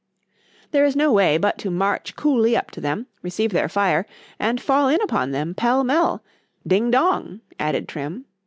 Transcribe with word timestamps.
——There 0.71 0.83
is 0.83 0.95
no 0.95 1.11
way 1.11 1.37
but 1.37 1.59
to 1.59 1.69
march 1.69 2.15
coolly 2.15 2.57
up 2.57 2.71
to 2.71 2.81
them,——receive 2.81 3.51
their 3.51 3.69
fire, 3.69 4.07
and 4.39 4.59
fall 4.59 4.87
in 4.89 4.99
upon 4.99 5.29
them, 5.29 5.53
pell 5.53 5.83
mell——Ding 5.83 6.89
dong, 6.89 7.41
added 7.59 7.87
_Trim. 7.87 8.23